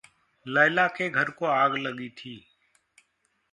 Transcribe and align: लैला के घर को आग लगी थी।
लैला 0.45 0.87
के 0.87 1.09
घर 1.09 1.29
को 1.29 1.45
आग 1.45 1.75
लगी 1.77 2.09
थी। 2.09 2.35